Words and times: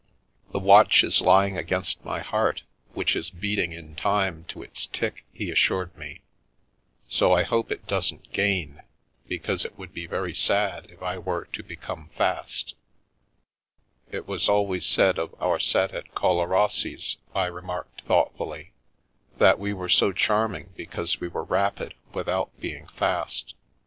"Thfe 0.51 0.63
watch 0.63 1.03
is 1.03 1.21
lying 1.21 1.57
against 1.59 2.03
my 2.03 2.21
heart, 2.21 2.63
which 2.95 3.15
is 3.15 3.29
beat 3.29 3.59
ing 3.59 3.71
in 3.71 3.95
time 3.95 4.45
to 4.47 4.63
its 4.63 4.87
tick," 4.87 5.25
he 5.31 5.51
assured 5.51 5.95
me," 5.95 6.21
so 7.07 7.33
I 7.33 7.43
hope 7.43 7.71
it 7.71 7.85
doesn't 7.85 8.31
gain, 8.33 8.81
because 9.27 9.63
it 9.63 9.77
would 9.77 9.93
be 9.93 10.07
very 10.07 10.33
sad 10.33 10.87
if 10.89 11.03
I 11.03 11.19
were 11.19 11.45
to 11.53 11.61
become 11.61 12.09
fast/'" 12.17 12.73
It 14.11 14.27
was 14.27 14.49
always 14.49 14.87
said 14.87 15.19
of 15.19 15.35
our 15.39 15.59
set 15.59 15.91
at 15.91 16.15
Collarossi's," 16.15 17.17
I 17.35 17.45
re 17.45 17.61
marked 17.61 18.01
thoughtfully," 18.01 18.73
that 19.37 19.59
we 19.59 19.71
were 19.71 19.87
so 19.87 20.11
charming 20.11 20.73
because 20.75 21.19
we 21.21 21.27
were 21.27 21.43
rapid 21.43 21.93
without 22.11 22.49
being 22.59 22.87
fast. 22.87 23.53